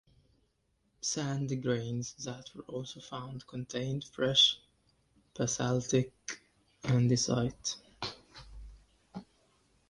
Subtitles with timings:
[1.01, 4.57] Sand grains that were also found contained fresh
[5.35, 6.11] basaltic
[6.83, 7.75] andesite.